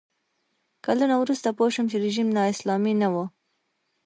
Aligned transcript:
کلونه 0.85 1.15
وروسته 1.17 1.47
پوه 1.57 1.69
شوم 1.75 1.85
چې 1.91 1.97
رژیم 2.05 2.27
نا 2.35 2.43
اسلامي 2.53 2.93
نه 3.01 3.07
و. 3.13 3.15